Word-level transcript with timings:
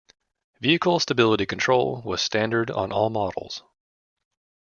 Vehicle 0.59 0.99
Stability 0.99 1.45
Control 1.45 2.01
was 2.03 2.23
standard 2.23 2.71
on 2.71 2.91
all 2.91 3.11
models. 3.11 3.61